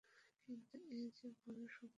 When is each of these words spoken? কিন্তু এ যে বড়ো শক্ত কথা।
কিন্তু 0.49 0.75
এ 0.91 1.01
যে 1.15 1.27
বড়ো 1.41 1.63
শক্ত 1.67 1.79
কথা। 1.79 1.87